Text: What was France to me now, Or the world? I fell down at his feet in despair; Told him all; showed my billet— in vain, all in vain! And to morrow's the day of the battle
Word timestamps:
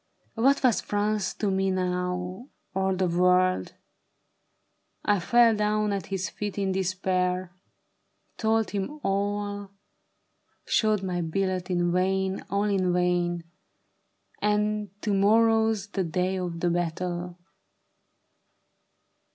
What 0.33 0.63
was 0.63 0.81
France 0.81 1.31
to 1.35 1.51
me 1.51 1.69
now, 1.69 2.49
Or 2.73 2.95
the 2.95 3.05
world? 3.07 3.73
I 5.05 5.19
fell 5.19 5.55
down 5.55 5.93
at 5.93 6.07
his 6.07 6.27
feet 6.27 6.57
in 6.57 6.71
despair; 6.71 7.51
Told 8.35 8.71
him 8.71 8.99
all; 9.03 9.69
showed 10.65 11.03
my 11.03 11.21
billet— 11.21 11.69
in 11.69 11.91
vain, 11.91 12.43
all 12.49 12.63
in 12.63 12.91
vain! 12.91 13.43
And 14.41 14.89
to 15.03 15.13
morrow's 15.13 15.85
the 15.89 16.03
day 16.03 16.35
of 16.39 16.61
the 16.61 16.71
battle 16.71 17.37